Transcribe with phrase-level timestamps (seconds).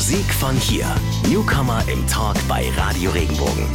[0.00, 0.86] Musik von hier.
[1.28, 3.68] Newcomer im Talk bei Radio Regenbogen.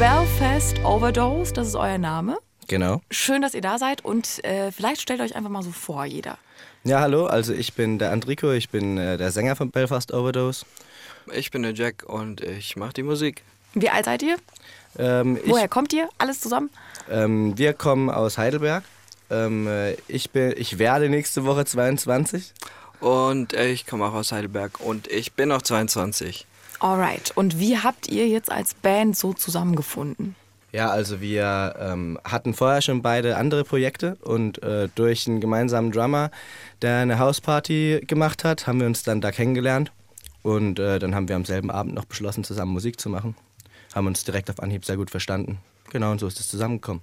[0.00, 2.38] Belfast Overdose, das ist euer Name.
[2.66, 3.00] Genau.
[3.12, 6.38] Schön, dass ihr da seid und äh, vielleicht stellt euch einfach mal so vor, jeder.
[6.82, 10.66] Ja, hallo, also ich bin der Andrico, ich bin äh, der Sänger von Belfast Overdose.
[11.32, 13.44] Ich bin der Jack und ich mache die Musik.
[13.74, 14.38] Wie alt seid ihr?
[14.98, 16.08] Ähm, ich, Woher kommt ihr?
[16.18, 16.68] Alles zusammen?
[17.08, 18.82] ähm, wir kommen aus Heidelberg.
[19.30, 22.52] Ähm, äh, ich, bin, ich werde nächste Woche 22.
[23.00, 26.46] Und ich komme auch aus Heidelberg und ich bin auch 22.
[26.78, 27.32] Alright.
[27.34, 30.34] Und wie habt ihr jetzt als Band so zusammengefunden?
[30.72, 35.90] Ja, also wir ähm, hatten vorher schon beide andere Projekte und äh, durch einen gemeinsamen
[35.90, 36.30] Drummer,
[36.82, 39.92] der eine Hausparty gemacht hat, haben wir uns dann da kennengelernt.
[40.42, 43.36] Und äh, dann haben wir am selben Abend noch beschlossen, zusammen Musik zu machen.
[43.94, 45.58] Haben uns direkt auf Anhieb sehr gut verstanden.
[45.90, 47.02] Genau, und so ist es zusammengekommen.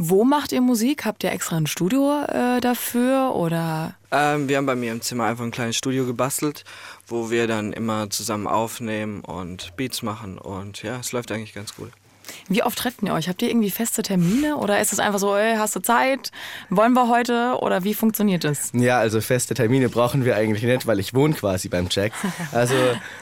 [0.00, 1.04] Wo macht ihr Musik?
[1.04, 3.96] Habt ihr extra ein Studio äh, dafür oder?
[4.12, 6.62] Ähm, wir haben bei mir im Zimmer einfach ein kleines Studio gebastelt,
[7.08, 10.38] wo wir dann immer zusammen aufnehmen und Beats machen.
[10.38, 11.90] Und ja, es läuft eigentlich ganz gut.
[12.48, 13.28] Wie oft trefft ihr euch?
[13.28, 16.30] Habt ihr irgendwie feste Termine oder ist es einfach so, ey, hast du Zeit?
[16.70, 18.70] Wollen wir heute oder wie funktioniert das?
[18.72, 22.12] Ja, also feste Termine brauchen wir eigentlich nicht, weil ich wohne quasi beim Jack.
[22.52, 22.74] Also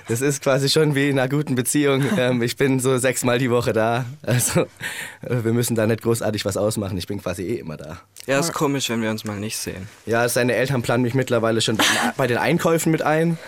[0.09, 2.05] das ist quasi schon wie in einer guten Beziehung.
[2.17, 4.05] Ähm, ich bin so sechsmal die Woche da.
[4.23, 4.67] Also äh,
[5.45, 6.97] wir müssen da nicht großartig was ausmachen.
[6.99, 7.99] Ich bin quasi eh immer da.
[8.27, 9.89] Ja, ist komisch, wenn wir uns mal nicht sehen.
[10.07, 11.85] Ja, seine Eltern planen mich mittlerweile schon bei-
[12.17, 13.39] bei den Einkäufen mit ein.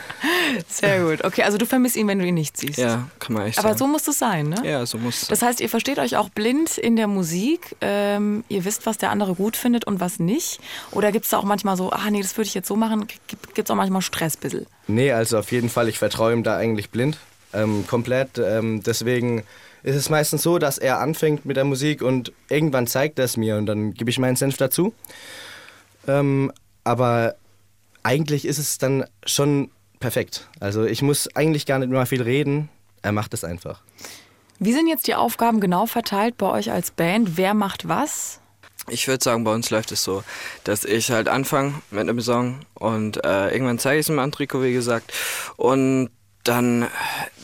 [0.69, 1.25] Sehr gut.
[1.25, 2.79] Okay, also du vermisst ihn, wenn du ihn nicht siehst.
[2.79, 3.79] Ja, kann man echt Aber sagen.
[3.79, 4.56] so muss es sein, ne?
[4.64, 7.77] ja, so muss es Das heißt, ihr versteht euch auch blind in der Musik.
[7.81, 10.61] Ähm, ihr wisst, was der andere gut findet und was nicht.
[10.91, 13.06] Oder gibt es da auch manchmal so, ach nee, das würde ich jetzt so machen?
[13.28, 14.67] Gibt es auch manchmal Stress ein bisschen?
[14.86, 17.19] Nee, also auf jeden Fall, ich vertraue ihm da eigentlich blind.
[17.53, 18.39] Ähm, komplett.
[18.39, 19.45] Ähm, deswegen
[19.83, 23.36] ist es meistens so, dass er anfängt mit der Musik und irgendwann zeigt er es
[23.36, 24.92] mir und dann gebe ich meinen Senf dazu.
[26.06, 26.53] Ähm,
[26.84, 27.36] aber
[28.03, 29.70] eigentlich ist es dann schon
[30.01, 30.48] perfekt.
[30.61, 32.69] Also ich muss eigentlich gar nicht mehr viel reden.
[33.03, 33.83] Er macht es einfach.
[34.59, 37.37] Wie sind jetzt die Aufgaben genau verteilt bei euch als Band?
[37.37, 38.41] Wer macht was?
[38.91, 40.24] Ich würde sagen, bei uns läuft es so,
[40.64, 44.63] dass ich halt anfange mit einem Song und äh, irgendwann zeige ich es dem Antrico,
[44.63, 45.13] wie gesagt.
[45.57, 46.11] Und
[46.42, 46.89] dann,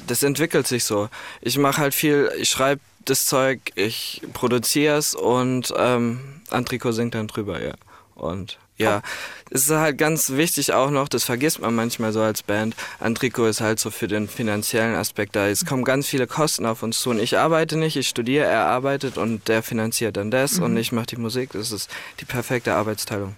[0.07, 1.09] das entwickelt sich so.
[1.41, 7.15] Ich mache halt viel, ich schreibe das Zeug, ich produziere es und ähm, Antrico singt
[7.15, 7.75] dann drüber, ja.
[8.15, 9.03] Und ja,
[9.51, 12.75] es ist halt ganz wichtig auch noch, das vergisst man manchmal so als Band.
[12.99, 15.47] Antrico ist halt so für den finanziellen Aspekt da.
[15.47, 18.67] Es kommen ganz viele Kosten auf uns zu und ich arbeite nicht, ich studiere, er
[18.67, 21.51] arbeitet und der finanziert dann das und ich mache die Musik.
[21.53, 21.89] Das ist
[22.21, 23.37] die perfekte Arbeitsteilung.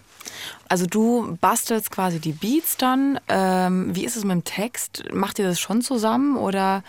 [0.69, 3.21] Also du bastelst quasi die Beats dann.
[3.28, 5.04] Ähm, wie ist es mit dem Text?
[5.12, 6.82] Macht ihr das schon zusammen oder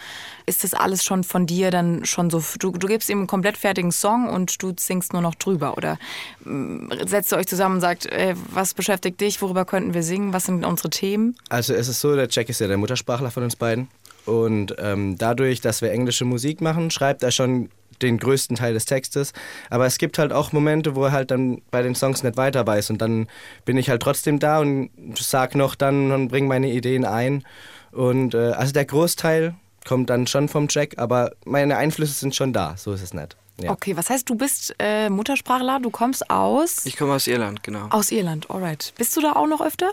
[0.45, 2.43] ist das alles schon von dir dann schon so?
[2.59, 5.99] Du, du gibst ihm einen komplett fertigen Song und du singst nur noch drüber oder
[6.45, 9.41] ähm, setzt ihr euch zusammen und sagt, ey, was beschäftigt dich?
[9.41, 10.33] Worüber könnten wir singen?
[10.33, 11.35] Was sind unsere Themen?
[11.49, 13.89] Also es ist so, der Jack ist ja der Muttersprachler von uns beiden.
[14.25, 17.69] Und ähm, dadurch, dass wir englische Musik machen, schreibt er schon
[18.01, 19.33] den größten Teil des Textes.
[19.69, 22.65] Aber es gibt halt auch Momente, wo er halt dann bei den Songs nicht weiter
[22.65, 22.89] weiß.
[22.89, 23.27] Und dann
[23.65, 27.43] bin ich halt trotzdem da und sag noch dann und bringe meine Ideen ein.
[27.91, 29.55] Und äh, also der Großteil
[29.85, 32.75] kommt dann schon vom Jack, aber meine Einflüsse sind schon da.
[32.77, 33.35] So ist es nicht.
[33.59, 33.71] Ja.
[33.71, 37.87] Okay, was heißt, du bist äh, Muttersprachler, du kommst aus, Ich komme aus Irland, genau.
[37.89, 38.93] aus Irland, alright.
[38.97, 39.91] Bist du da auch noch öfter?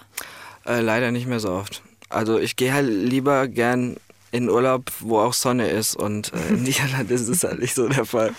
[0.66, 1.82] Äh, leider nicht mehr so oft.
[2.10, 3.96] Also ich gehe halt lieber gern
[4.34, 7.88] in Urlaub, wo auch Sonne ist und äh, in Irland ist es halt nicht so
[7.88, 8.34] der Fall.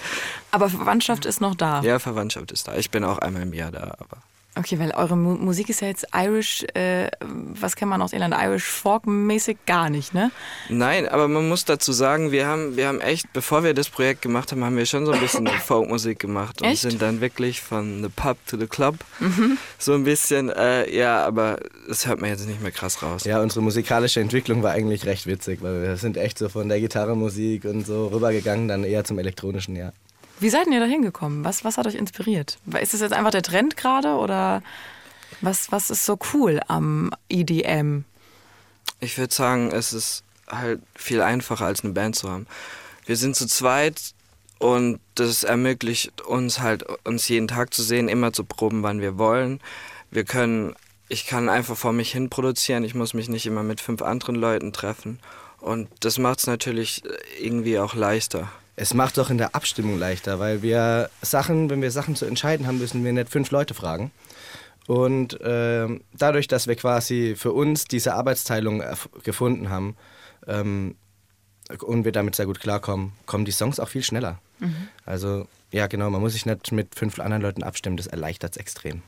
[0.51, 1.81] Aber Verwandtschaft ist noch da.
[1.83, 2.75] Ja, Verwandtschaft ist da.
[2.75, 4.17] Ich bin auch einmal im Jahr da, aber
[4.57, 8.33] Okay, weil eure Mu Musik ist ja jetzt Irish, äh, was kennt man aus Irland?
[8.37, 10.31] Irish Folk-mäßig gar nicht, ne?
[10.69, 14.21] Nein, aber man muss dazu sagen, wir haben, wir haben echt, bevor wir das Projekt
[14.21, 16.81] gemacht haben, haben wir schon so ein bisschen Folkmusik gemacht und Echt?
[16.83, 18.95] sind dann wirklich von the pub to the club.
[19.77, 23.25] So ein bisschen, äh, ja, aber das hört man jetzt nicht mehr krass raus.
[23.25, 26.79] Ja, unsere musikalische Entwicklung war eigentlich recht witzig, weil wir sind echt so von der
[26.79, 29.91] Gitarrenmusik und so rübergegangen, dann eher zum elektronischen, ja.
[30.39, 31.43] Wie seid ihr da hingekommen?
[31.43, 32.59] Was, was hat euch inspiriert?
[32.81, 34.61] Ist das jetzt einfach der Trend gerade oder
[35.41, 38.03] was, was ist so cool am EDM?
[38.99, 42.47] Ich würde sagen, es ist halt viel einfacher als eine Band zu haben.
[43.05, 44.13] Wir sind zu zweit
[44.59, 49.17] und das ermöglicht uns halt, uns jeden Tag zu sehen, immer zu proben, wann wir
[49.17, 49.59] wollen.
[50.11, 50.75] Wir können,
[51.09, 54.35] ich kann einfach vor mich hin produzieren, ich muss mich nicht immer mit fünf anderen
[54.35, 55.19] Leuten treffen.
[55.59, 57.03] Und das macht es natürlich
[57.39, 58.51] irgendwie auch leichter.
[58.75, 62.67] Es macht doch in der Abstimmung leichter, weil wir Sachen, wenn wir Sachen zu entscheiden
[62.67, 64.11] haben, müssen wir nicht fünf Leute fragen.
[64.87, 68.83] Und ähm, dadurch, dass wir quasi für uns diese Arbeitsteilung
[69.23, 69.95] gefunden haben
[70.47, 70.95] ähm,
[71.81, 74.39] und wir damit sehr gut klarkommen, kommen die Songs auch viel schneller.
[75.05, 78.57] Also ja, genau, man muss sich nicht mit fünf anderen Leuten abstimmen, das erleichtert es
[78.57, 79.01] extrem.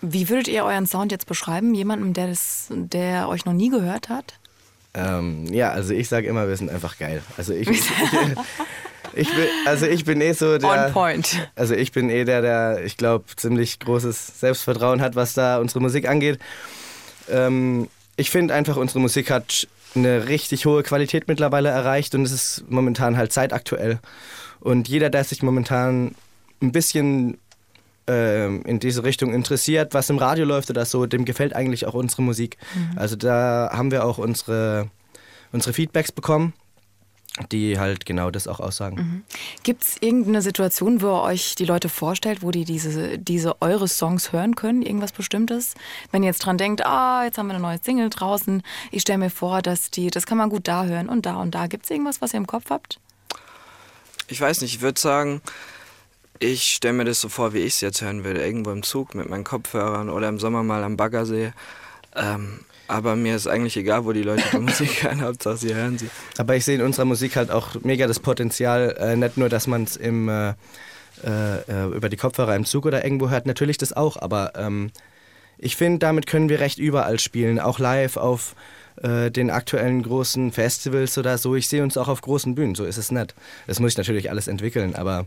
[0.00, 1.74] Wie würdet ihr euren Sound jetzt beschreiben?
[1.74, 4.38] Jemandem, der, das, der euch noch nie gehört hat?
[4.94, 7.22] Ähm, ja, also ich sage immer, wir sind einfach geil.
[7.36, 7.88] Also ich, ich,
[9.14, 10.86] ich bin, also ich bin eh so der.
[10.86, 11.48] On point.
[11.54, 15.80] Also ich bin eh der, der, ich glaube, ziemlich großes Selbstvertrauen hat, was da unsere
[15.80, 16.38] Musik angeht.
[17.30, 22.32] Ähm, ich finde einfach, unsere Musik hat eine richtig hohe Qualität mittlerweile erreicht und es
[22.32, 23.98] ist momentan halt zeitaktuell.
[24.60, 26.14] Und jeder, der sich momentan
[26.62, 27.38] ein bisschen
[28.06, 31.94] ähm, in diese Richtung interessiert, was im Radio läuft oder so, dem gefällt eigentlich auch
[31.94, 32.56] unsere Musik.
[32.74, 32.98] Mhm.
[32.98, 34.88] Also da haben wir auch unsere,
[35.52, 36.52] unsere Feedbacks bekommen
[37.50, 38.96] die halt genau das auch aussagen.
[38.96, 39.22] Mhm.
[39.62, 43.88] Gibt es irgendeine Situation, wo ihr euch die Leute vorstellt, wo die diese, diese eure
[43.88, 44.82] Songs hören können?
[44.82, 45.74] Irgendwas Bestimmtes?
[46.10, 49.18] Wenn ihr jetzt dran denkt, ah, jetzt haben wir eine neue Single draußen, ich stelle
[49.18, 51.68] mir vor, dass die, das kann man gut da hören und da und da.
[51.68, 53.00] Gibt es irgendwas, was ihr im Kopf habt?
[54.28, 55.40] Ich weiß nicht, ich würde sagen,
[56.38, 58.44] ich stelle mir das so vor, wie ich es jetzt hören würde.
[58.44, 61.52] Irgendwo im Zug mit meinen Kopfhörern oder im Sommer mal am Baggersee.
[62.14, 62.60] Ähm,
[62.92, 66.08] aber mir ist eigentlich egal, wo die Leute die Musik hören, Hauptsache sie hören sie.
[66.38, 69.66] Aber ich sehe in unserer Musik halt auch mega das Potenzial, äh, nicht nur, dass
[69.66, 70.54] man es im äh,
[71.24, 74.90] äh, über die Kopfhörer im Zug oder irgendwo hört, natürlich das auch, aber ähm,
[75.58, 78.56] ich finde, damit können wir recht überall spielen, auch live auf
[79.02, 81.54] äh, den aktuellen großen Festivals oder so.
[81.54, 83.34] Ich sehe uns auch auf großen Bühnen, so ist es nicht.
[83.66, 85.26] Das muss ich natürlich alles entwickeln, aber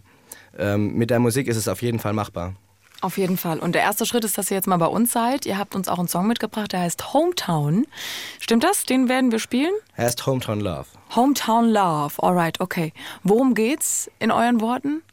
[0.57, 2.56] ähm, mit der Musik ist es auf jeden Fall machbar.
[3.01, 3.59] Auf jeden Fall.
[3.59, 5.45] Und der erste Schritt ist, dass ihr jetzt mal bei uns seid.
[5.45, 7.86] Ihr habt uns auch einen Song mitgebracht, der heißt Hometown.
[8.39, 8.86] Stimmt das?
[8.86, 9.74] Den werden wir spielen?
[9.95, 10.86] Er heißt Hometown Love.
[11.15, 12.94] Hometown Love, alright, okay.
[13.24, 15.03] Worum geht's in euren Worten?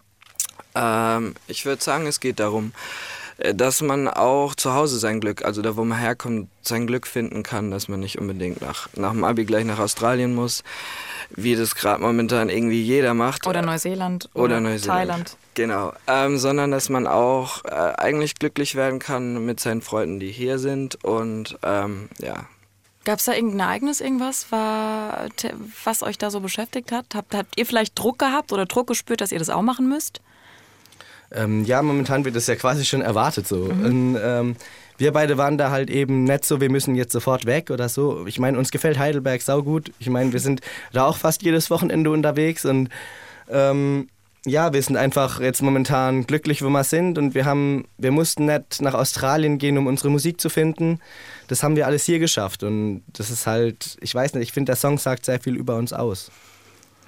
[0.74, 3.21] Ähm, ich würde sagen, es geht darum, äh,
[3.54, 7.42] dass man auch zu Hause sein Glück, also da wo man herkommt, sein Glück finden
[7.42, 10.62] kann, dass man nicht unbedingt nach, nach dem Abi gleich nach Australien muss,
[11.30, 13.46] wie das gerade momentan irgendwie jeder macht.
[13.46, 14.28] Oder Neuseeland.
[14.34, 14.98] Oder, oder Neuseeland.
[14.98, 15.36] Thailand.
[15.54, 20.30] Genau, ähm, sondern dass man auch äh, eigentlich glücklich werden kann mit seinen Freunden, die
[20.30, 22.46] hier sind und ähm, ja.
[23.04, 25.26] Gab es da irgendein Ereignis, irgendwas, war,
[25.82, 27.06] was euch da so beschäftigt hat?
[27.14, 30.20] Habt, habt ihr vielleicht Druck gehabt oder Druck gespürt, dass ihr das auch machen müsst?
[31.34, 33.56] Ähm, ja, momentan wird das ja quasi schon erwartet so.
[33.56, 33.84] Mhm.
[33.84, 34.56] Und, ähm,
[34.98, 38.26] wir beide waren da halt eben nicht so, wir müssen jetzt sofort weg oder so.
[38.26, 39.90] Ich meine, uns gefällt Heidelberg saugut.
[39.98, 40.60] Ich meine, wir sind
[40.92, 42.88] da auch fast jedes Wochenende unterwegs und
[43.50, 44.08] ähm,
[44.44, 48.46] ja, wir sind einfach jetzt momentan glücklich, wo wir sind und wir haben, wir mussten
[48.46, 51.00] nicht nach Australien gehen, um unsere Musik zu finden.
[51.48, 54.70] Das haben wir alles hier geschafft und das ist halt, ich weiß nicht, ich finde,
[54.70, 56.30] der Song sagt sehr viel über uns aus.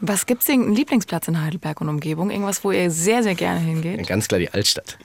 [0.01, 2.31] Was gibt es denn einen Lieblingsplatz in Heidelberg und Umgebung?
[2.31, 3.99] Irgendwas, wo ihr sehr, sehr gerne hingeht?
[3.99, 4.99] Ja, ganz klar die Altstadt.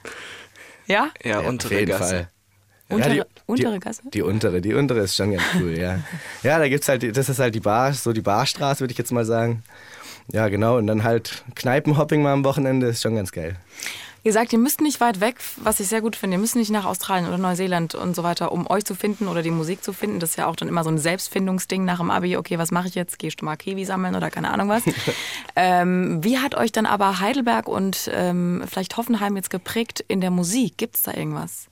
[0.86, 1.10] Ja?
[1.22, 2.08] Ja, ja untere auf jeden Gasse.
[2.08, 2.28] Fall.
[2.90, 4.02] Untere, ja, die, untere Gasse?
[4.04, 6.00] Die, die, untere, die untere ist schon ganz cool, ja.
[6.42, 9.12] Ja, da gibt's halt, das ist halt die Bar, so die Barstraße, würde ich jetzt
[9.12, 9.62] mal sagen.
[10.32, 10.76] Ja, genau.
[10.76, 13.56] Und dann halt Kneipenhopping mal am Wochenende ist schon ganz geil.
[14.22, 16.36] Ihr sagt, ihr müsst nicht weit weg, was ich sehr gut finde.
[16.36, 19.42] Ihr müsst nicht nach Australien oder Neuseeland und so weiter, um euch zu finden oder
[19.42, 20.20] die Musik zu finden.
[20.20, 22.36] Das ist ja auch dann immer so ein Selbstfindungsding nach dem Abi.
[22.36, 23.18] Okay, was mache ich jetzt?
[23.18, 24.82] Gehst du mal Kiwi sammeln oder keine Ahnung was?
[25.56, 30.30] ähm, wie hat euch dann aber Heidelberg und ähm, vielleicht Hoffenheim jetzt geprägt in der
[30.30, 30.76] Musik?
[30.76, 31.68] Gibt es da irgendwas?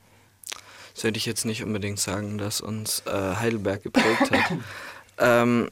[0.95, 4.53] Das würde ich jetzt nicht unbedingt sagen, dass uns äh, Heidelberg geprägt hat.
[5.19, 5.71] ähm,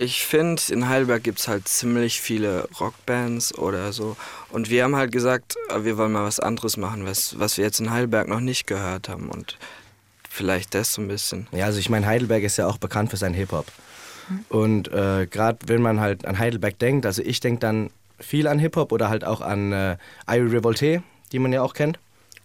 [0.00, 4.16] ich finde, in Heidelberg gibt es halt ziemlich viele Rockbands oder so.
[4.48, 7.66] Und wir haben halt gesagt, äh, wir wollen mal was anderes machen, was, was wir
[7.66, 9.28] jetzt in Heidelberg noch nicht gehört haben.
[9.28, 9.58] Und
[10.26, 11.48] vielleicht das so ein bisschen.
[11.52, 13.66] Ja, also ich meine, Heidelberg ist ja auch bekannt für seinen Hip-Hop.
[14.48, 18.58] Und äh, gerade wenn man halt an Heidelberg denkt, also ich denke dann viel an
[18.58, 21.02] Hip-Hop oder halt auch an äh, Iri Revolte,
[21.32, 21.98] die man ja auch kennt.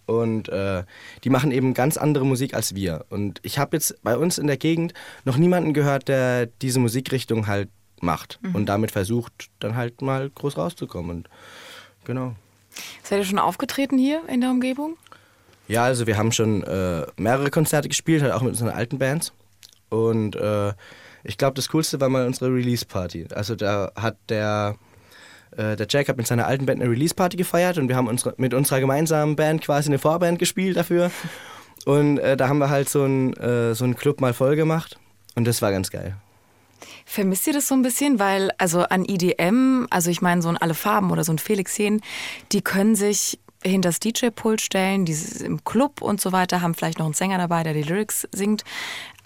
[0.06, 0.84] Und äh,
[1.24, 3.04] die machen eben ganz andere Musik als wir.
[3.10, 4.94] Und ich habe jetzt bei uns in der Gegend
[5.24, 7.68] noch niemanden gehört, der diese Musikrichtung halt
[8.00, 8.54] macht mhm.
[8.54, 11.10] und damit versucht, dann halt mal groß rauszukommen.
[11.10, 11.28] Und
[12.04, 12.34] genau.
[13.02, 14.96] Seid ihr schon aufgetreten hier in der Umgebung?
[15.68, 19.32] Ja, also wir haben schon äh, mehrere Konzerte gespielt, halt auch mit unseren alten Bands.
[19.88, 20.72] Und äh,
[21.24, 23.28] ich glaube, das Coolste war mal unsere Release-Party.
[23.34, 24.76] Also da hat der
[25.56, 28.34] äh, der Jack hat mit seiner alten Band eine Release-Party gefeiert und wir haben unsere,
[28.36, 31.10] mit unserer gemeinsamen Band quasi eine Vorband gespielt dafür.
[31.84, 34.98] Und äh, da haben wir halt so einen äh, so Club mal voll gemacht
[35.36, 36.16] und das war ganz geil.
[37.04, 38.18] Vermisst ihr das so ein bisschen?
[38.18, 41.78] Weil, also an IDM, also ich meine, so ein Alle Farben oder so ein Felix
[41.78, 42.00] Hehn,
[42.50, 46.98] die können sich hinter das DJ-Pult stellen, dieses im Club und so weiter, haben vielleicht
[46.98, 48.64] noch einen Sänger dabei, der die Lyrics singt.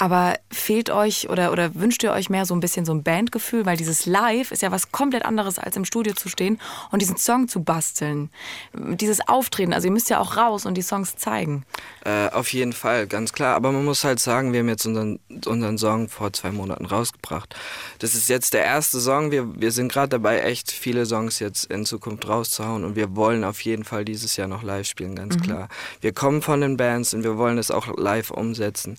[0.00, 3.66] Aber fehlt euch oder, oder wünscht ihr euch mehr so ein bisschen so ein Bandgefühl?
[3.66, 6.58] Weil dieses Live ist ja was komplett anderes, als im Studio zu stehen
[6.90, 8.30] und diesen Song zu basteln.
[8.72, 11.66] Dieses Auftreten, also ihr müsst ja auch raus und die Songs zeigen.
[12.06, 13.54] Äh, auf jeden Fall, ganz klar.
[13.54, 17.54] Aber man muss halt sagen, wir haben jetzt unseren, unseren Song vor zwei Monaten rausgebracht.
[17.98, 19.30] Das ist jetzt der erste Song.
[19.32, 23.44] Wir, wir sind gerade dabei, echt viele Songs jetzt in Zukunft rauszuhauen und wir wollen
[23.44, 25.42] auf jeden Fall dieses Jahr noch live spielen, ganz mhm.
[25.42, 25.68] klar.
[26.00, 28.96] Wir kommen von den Bands und wir wollen es auch live umsetzen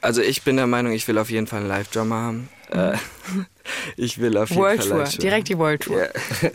[0.00, 2.48] Also ich bin der Meinung, ich will auf jeden Fall einen Live-Drummer haben.
[2.70, 2.92] Äh,
[3.96, 5.20] ich will auf jeden World Fall Tour, live spielen.
[5.22, 6.02] direkt die World Tour.
[6.02, 6.50] Ja.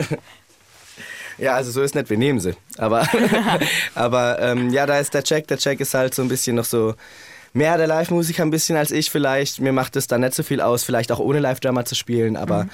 [1.38, 2.54] Ja, also so ist nicht, wir nehmen sie.
[2.78, 3.08] Aber,
[3.94, 5.48] aber ähm, ja, da ist der Check.
[5.48, 6.94] Der Check ist halt so ein bisschen noch so
[7.52, 9.60] mehr der Live-Musiker ein bisschen als ich vielleicht.
[9.60, 12.68] Mir macht es dann nicht so viel aus, vielleicht auch ohne Live-Drummer zu spielen, aber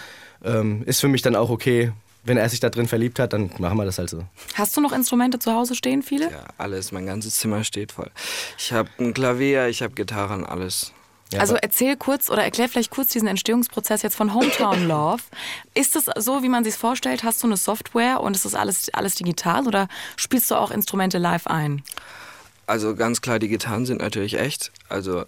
[0.44, 1.92] ähm, ist für mich dann auch okay.
[2.24, 4.24] Wenn er sich da drin verliebt hat, dann machen wir das halt so.
[4.54, 6.30] Hast du noch Instrumente zu Hause stehen, viele?
[6.30, 8.10] ja, alles, mein ganzes Zimmer steht voll.
[8.58, 10.92] Ich habe ein Klavier, ich habe Gitarren, alles.
[11.32, 15.22] Ja, also erzähl kurz oder erklär vielleicht kurz diesen Entstehungsprozess jetzt von Hometown Love.
[15.74, 17.22] Ist es so, wie man sich vorstellt?
[17.22, 21.18] Hast du eine Software und ist das alles, alles digital oder spielst du auch Instrumente
[21.18, 21.82] live ein?
[22.66, 24.72] Also ganz klar, die Gitarren sind natürlich echt.
[24.88, 25.24] Also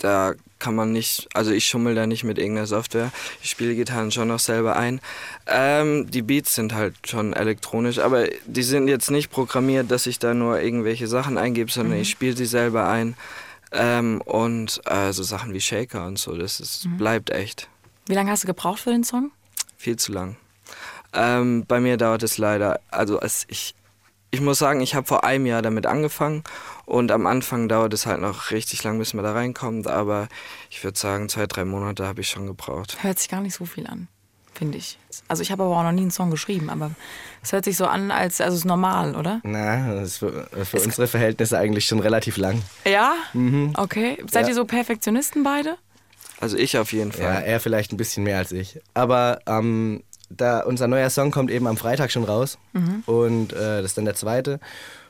[0.00, 3.12] da kann man nicht, also ich schummel da nicht mit irgendeiner Software.
[3.42, 5.00] Ich spiele Gitarren schon noch selber ein.
[5.46, 10.18] Ähm, die Beats sind halt schon elektronisch, aber die sind jetzt nicht programmiert, dass ich
[10.18, 13.16] da nur irgendwelche Sachen eingebe, sondern ich spiele sie selber ein.
[13.72, 17.68] Ähm, und äh, so Sachen wie Shaker und so, das ist, bleibt echt.
[18.06, 19.32] Wie lange hast du gebraucht für den Song?
[19.76, 20.36] Viel zu lang.
[21.12, 23.74] Ähm, bei mir dauert es leider, also es, ich,
[24.30, 26.44] ich muss sagen, ich habe vor einem Jahr damit angefangen
[26.84, 30.28] und am Anfang dauert es halt noch richtig lang, bis man da reinkommt, aber
[30.70, 32.98] ich würde sagen, zwei, drei Monate habe ich schon gebraucht.
[33.02, 34.08] Hört sich gar nicht so viel an,
[34.54, 34.98] finde ich.
[35.28, 36.90] Also ich habe aber auch noch nie einen Song geschrieben, aber
[37.42, 39.40] es hört sich so an, als also es ist normal, oder?
[39.44, 42.62] Na, das ist für, für unsere Verhältnisse eigentlich schon relativ lang.
[42.86, 43.14] Ja?
[43.76, 44.22] Okay.
[44.30, 44.48] Seid Ja.
[44.50, 45.76] ihr so Perfektionisten beide?
[46.40, 47.42] Also ich auf jeden Ja, Fall.
[47.44, 48.78] er vielleicht ein bisschen mehr als ich.
[48.92, 52.58] Aber ähm, da, unser neuer Song kommt eben am Freitag schon raus.
[53.06, 54.60] Und äh, das ist dann der zweite.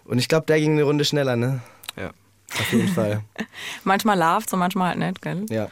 [0.04, 1.60] Und ich glaube, der ging eine Runde schneller, ne?
[1.96, 2.10] Ja.
[2.52, 3.22] Auf jeden Fall.
[3.84, 5.46] Manchmal loved und manchmal halt nicht, gell?
[5.50, 5.68] Ja.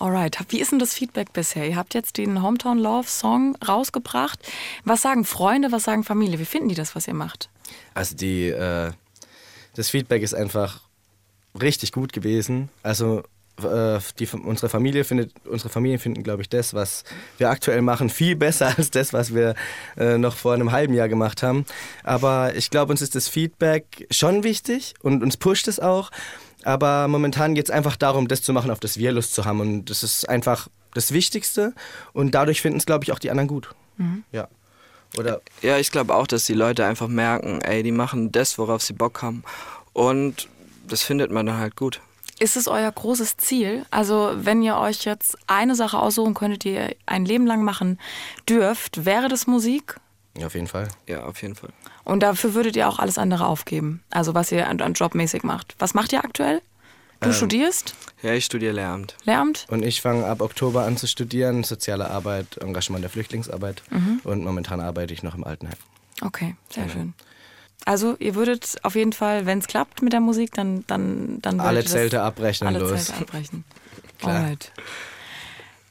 [0.00, 0.38] Alright.
[0.48, 1.68] Wie ist denn das Feedback bisher?
[1.68, 4.40] Ihr habt jetzt den Hometown Love Song rausgebracht.
[4.84, 6.38] Was sagen Freunde, was sagen Familie?
[6.38, 7.50] Wie finden die das, was ihr macht?
[7.94, 8.92] Also die, äh,
[9.74, 10.80] das Feedback ist einfach
[11.60, 12.68] richtig gut gewesen.
[12.82, 13.22] Also
[13.64, 17.04] äh, die, unsere Familie findet, unsere Familien finden, glaube ich, das, was
[17.38, 19.54] wir aktuell machen, viel besser als das, was wir
[19.96, 21.64] äh, noch vor einem halben Jahr gemacht haben.
[22.04, 26.10] Aber ich glaube, uns ist das Feedback schon wichtig und uns pusht es auch.
[26.64, 29.60] Aber momentan geht es einfach darum, das zu machen, auf das wir Lust zu haben.
[29.60, 31.72] Und das ist einfach das Wichtigste.
[32.12, 33.70] Und dadurch finden es, glaube ich, auch die anderen gut.
[34.32, 34.48] Ja.
[35.16, 38.82] Oder Ja, ich glaube auch, dass die Leute einfach merken, ey, die machen das, worauf
[38.82, 39.42] sie Bock haben.
[39.92, 40.48] Und
[40.86, 42.00] das findet man dann halt gut.
[42.40, 43.84] Ist es euer großes Ziel?
[43.90, 47.98] Also, wenn ihr euch jetzt eine Sache aussuchen könntet, die ihr ein Leben lang machen
[48.48, 49.96] dürft, wäre das Musik?
[50.36, 50.88] ja, auf jeden Fall.
[51.08, 51.70] Ja, auf jeden Fall.
[52.04, 54.02] Und dafür würdet ihr auch alles andere aufgeben?
[54.10, 55.74] Also, was ihr an, an jobmäßig macht.
[55.78, 56.62] Was macht ihr aktuell?
[57.20, 57.96] Du studierst?
[58.22, 59.16] Ja, ich studiere Lehramt.
[59.24, 59.66] Lehramt?
[59.68, 63.82] Und ich fange ab Oktober an zu studieren, soziale Arbeit, Engagement der Flüchtlingsarbeit.
[64.22, 65.76] Und momentan arbeite ich noch im Altenheim.
[66.22, 67.14] Okay, sehr schön.
[67.84, 71.60] Also, ihr würdet auf jeden Fall, wenn es klappt mit der Musik, dann, dann, dann
[71.60, 73.06] Alle Zelte abrechnen alle los.
[73.06, 73.64] Zelte abbrechen.
[74.18, 74.36] Klar.
[74.36, 74.72] Alright.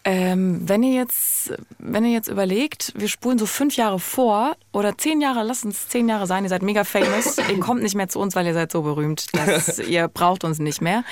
[0.10, 4.98] Ähm, wenn ihr jetzt, wenn ihr jetzt überlegt, wir spulen so fünf Jahre vor oder
[4.98, 8.08] zehn Jahre, lasst uns zehn Jahre sein, ihr seid mega famous, ihr kommt nicht mehr
[8.08, 11.04] zu uns, weil ihr seid so berühmt, dass ihr braucht uns nicht mehr.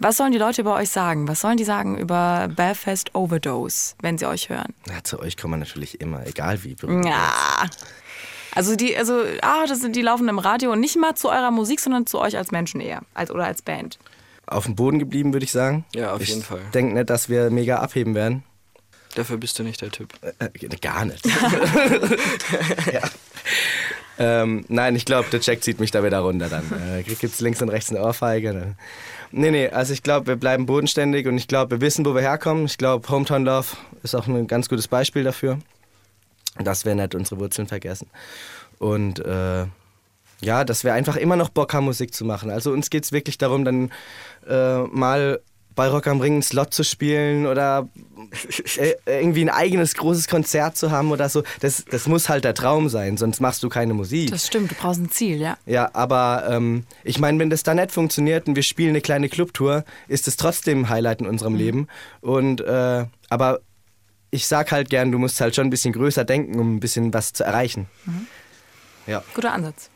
[0.00, 1.28] Was sollen die Leute über euch sagen?
[1.28, 4.74] Was sollen die sagen über Belfast Overdose, wenn sie euch hören?
[4.88, 7.06] Na, zu euch kommen wir natürlich immer, egal wie berühmt.
[7.06, 7.66] Ja.
[8.54, 11.50] Also die, also, ah, das sind die laufen im Radio und nicht mal zu eurer
[11.50, 13.98] Musik, sondern zu euch als Menschen eher, als oder als Band.
[14.46, 15.84] Auf dem Boden geblieben, würde ich sagen.
[15.94, 16.60] Ja, auf ich jeden Fall.
[16.64, 18.42] Ich denke nicht, dass wir mega abheben werden.
[19.14, 20.12] Dafür bist du nicht der Typ.
[20.22, 21.26] Äh, äh, gar nicht.
[22.92, 23.02] ja.
[24.18, 26.64] ähm, nein, ich glaube, der Jack zieht mich da wieder runter dann.
[26.96, 28.52] Äh, Gibt es links und rechts eine Ohrfeige.
[28.52, 28.76] Ne?
[29.32, 32.22] Nee, nee, also ich glaube, wir bleiben bodenständig und ich glaube, wir wissen, wo wir
[32.22, 32.66] herkommen.
[32.66, 33.68] Ich glaube, Hometown Love
[34.02, 35.58] ist auch ein ganz gutes Beispiel dafür,
[36.58, 38.08] dass wir nicht unsere Wurzeln vergessen.
[38.78, 39.66] Und äh,
[40.40, 42.50] ja, dass wir einfach immer noch Bock haben, Musik zu machen.
[42.50, 43.90] Also uns geht es wirklich darum, dann
[44.48, 45.40] äh, mal
[45.74, 47.88] bei Rock am Ring einen Slot zu spielen oder
[48.76, 51.42] äh, irgendwie ein eigenes großes Konzert zu haben oder so.
[51.60, 54.30] Das, das muss halt der Traum sein, sonst machst du keine Musik.
[54.30, 55.56] Das stimmt, du brauchst ein Ziel, ja.
[55.66, 59.28] Ja, aber ähm, ich meine, wenn das da nicht funktioniert und wir spielen eine kleine
[59.28, 61.86] Clubtour, ist es trotzdem ein Highlight in unserem Leben.
[62.20, 63.60] Und äh, aber
[64.30, 67.12] ich sag halt gern, du musst halt schon ein bisschen größer denken, um ein bisschen
[67.12, 67.86] was zu erreichen.
[69.06, 69.22] Ja.
[69.34, 69.90] Guter Ansatz.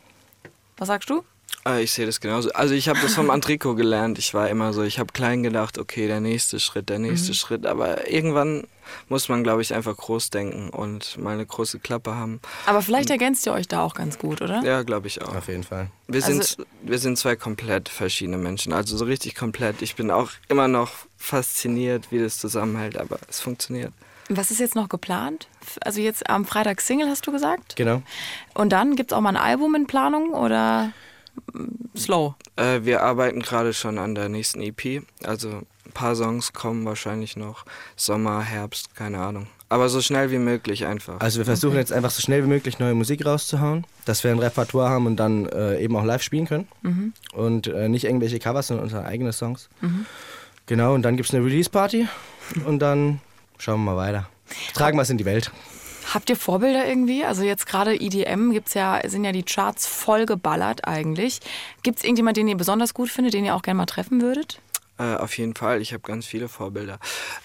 [0.77, 1.23] Was sagst du?
[1.65, 2.51] Äh, Ich sehe das genauso.
[2.51, 4.19] Also ich habe das vom Antrico gelernt.
[4.19, 7.65] Ich war immer so, ich habe klein gedacht, okay, der nächste Schritt, der nächste Schritt.
[7.65, 8.65] Aber irgendwann
[9.07, 12.41] muss man, glaube ich, einfach groß denken und mal eine große Klappe haben.
[12.65, 14.61] Aber vielleicht ergänzt ihr euch da auch ganz gut, oder?
[14.63, 15.33] Ja, glaube ich auch.
[15.33, 15.87] Auf jeden Fall.
[16.07, 18.73] Wir Also- sind, wir sind zwei komplett verschiedene Menschen.
[18.73, 19.81] Also so richtig komplett.
[19.81, 23.93] Ich bin auch immer noch fasziniert, wie das zusammenhält, aber es funktioniert.
[24.29, 25.47] Was ist jetzt noch geplant?
[25.81, 27.75] Also jetzt am Freitag Single, hast du gesagt?
[27.75, 28.01] Genau.
[28.53, 30.91] Und dann gibt es auch mal ein Album in Planung oder
[31.53, 32.33] mm, slow?
[32.55, 35.03] Äh, wir arbeiten gerade schon an der nächsten EP.
[35.23, 37.65] Also Ein paar Songs kommen wahrscheinlich noch.
[37.95, 39.47] Sommer, Herbst, keine Ahnung.
[39.69, 41.19] Aber so schnell wie möglich einfach.
[41.19, 44.39] Also wir versuchen jetzt einfach so schnell wie möglich neue Musik rauszuhauen, dass wir ein
[44.39, 46.67] Repertoire haben und dann äh, eben auch live spielen können.
[47.33, 49.69] Und äh, nicht irgendwelche Covers, sondern unsere eigenen Songs.
[50.67, 52.07] Genau, und dann gibt es eine Release-Party
[52.65, 53.21] und dann
[53.57, 54.29] schauen wir mal weiter.
[54.73, 55.51] Tragen wir es in die Welt.
[56.13, 57.25] Habt ihr Vorbilder irgendwie?
[57.25, 61.39] Also jetzt gerade EDM gibt's ja, sind ja die Charts voll geballert eigentlich.
[61.81, 64.61] Gibt es irgendjemanden, den ihr besonders gut findet, den ihr auch gerne mal treffen würdet?
[64.99, 66.99] Äh, auf jeden Fall, ich habe ganz viele Vorbilder.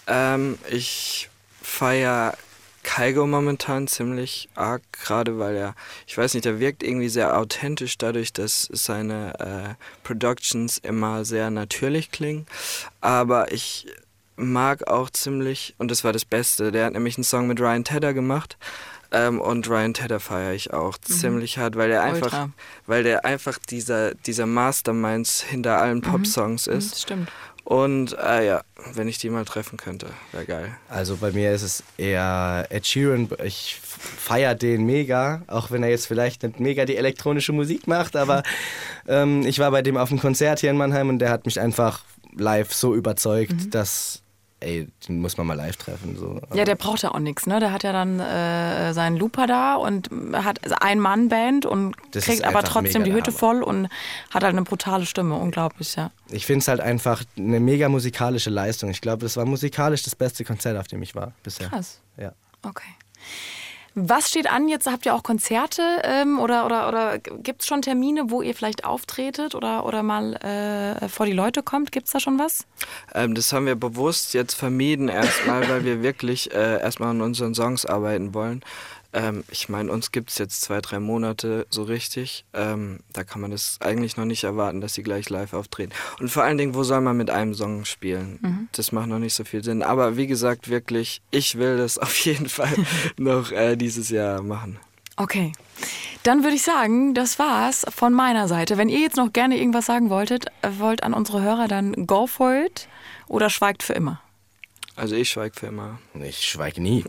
[0.07, 1.31] Ähm, ich
[1.63, 2.35] feiere
[2.83, 5.75] Kaigo momentan ziemlich arg, gerade weil er,
[6.07, 11.51] ich weiß nicht, er wirkt irgendwie sehr authentisch dadurch, dass seine äh, Productions immer sehr
[11.51, 12.47] natürlich klingen.
[13.01, 13.87] Aber ich
[14.41, 17.85] mag auch ziemlich, und das war das Beste, der hat nämlich einen Song mit Ryan
[17.85, 18.57] Tedder gemacht.
[19.13, 22.51] Ähm, und Ryan Tedder feiere ich auch ziemlich hart, weil der einfach, Ultra.
[22.87, 26.93] weil der einfach dieser, dieser Masterminds hinter allen Pop-Songs ist.
[26.93, 27.29] Das stimmt.
[27.65, 28.63] Und äh, ja,
[28.95, 30.77] wenn ich die mal treffen könnte, wäre geil.
[30.89, 33.29] Also bei mir ist es eher Ed Sheeran.
[33.45, 38.17] Ich feiere den mega, auch wenn er jetzt vielleicht nicht mega die elektronische Musik macht,
[38.17, 38.43] aber
[39.09, 41.61] ähm, ich war bei dem auf dem Konzert hier in Mannheim und der hat mich
[41.61, 42.03] einfach
[42.37, 44.23] live so überzeugt, dass,
[44.61, 46.17] ey, den muss man mal live treffen.
[46.17, 46.41] So.
[46.55, 47.61] Ja, der braucht ja auch nichts, ne?
[47.61, 52.45] Der hat ja dann äh, seinen Looper da und hat ein Mann-Band und Das kriegt
[52.45, 53.89] aber trotzdem die Hütte voll und
[54.31, 55.35] hat halt eine brutale Stimme.
[55.37, 56.11] Unglaublich, ja.
[56.31, 58.91] Ich finde es halt einfach eine mega musikalische Leistung.
[58.91, 61.69] Ich glaube, das war musikalisch das beste Konzert, auf dem ich war bisher.
[61.69, 62.01] Krass.
[62.17, 62.33] Ja.
[62.63, 62.89] Okay.
[63.95, 64.87] Was steht an jetzt?
[64.87, 68.85] Habt ihr auch Konzerte ähm, oder, oder, oder gibt es schon Termine, wo ihr vielleicht
[68.85, 71.91] auftretet oder, oder mal äh, vor die Leute kommt?
[71.91, 72.67] Gibt es da schon was?
[73.15, 77.55] Ähm, das haben wir bewusst jetzt vermieden erstmal, weil wir wirklich äh, erstmal an unseren
[77.55, 78.63] Songs arbeiten wollen.
[79.13, 82.45] Ähm, ich meine, uns gibt es jetzt zwei, drei Monate so richtig.
[82.53, 85.93] Ähm, da kann man das eigentlich noch nicht erwarten, dass sie gleich live auftreten.
[86.21, 88.69] Und vor allen Dingen, wo soll man mit einem Song spielen?
[88.73, 89.83] Das macht noch nicht so viel Sinn.
[89.83, 92.75] Aber wie gesagt, wirklich, ich will das auf jeden Fall
[93.19, 94.79] noch äh, dieses Jahr machen.
[95.17, 95.53] Okay.
[96.23, 98.79] Dann würde ich sagen, das war's von meiner Seite.
[98.79, 102.27] Wenn ihr jetzt noch gerne irgendwas sagen wolltet, äh, wollt an unsere Hörer, dann go
[102.27, 102.89] for it
[103.27, 104.21] oder schweigt für immer.
[105.01, 105.99] Also ich schweige für immer.
[106.23, 107.07] Ich schweige nie.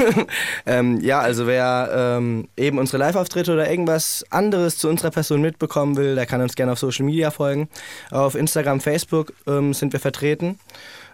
[0.66, 5.96] ähm, ja, also wer ähm, eben unsere Live-Auftritte oder irgendwas anderes zu unserer Person mitbekommen
[5.96, 7.70] will, der kann uns gerne auf Social Media folgen.
[8.10, 10.58] Auf Instagram, Facebook ähm, sind wir vertreten.